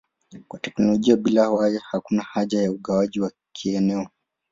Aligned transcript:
Kwa 0.47 0.59
teknolojia 0.59 1.15
bila 1.17 1.49
waya 1.51 1.81
hakuna 1.89 2.23
haja 2.23 2.61
ya 2.61 2.71
ugawaji 2.71 3.19
wa 3.21 3.31
kieneo. 3.51 4.07